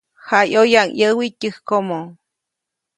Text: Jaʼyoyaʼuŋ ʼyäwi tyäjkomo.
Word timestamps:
Jaʼyoyaʼuŋ 0.27 0.87
ʼyäwi 0.97 1.25
tyäjkomo. 1.39 1.99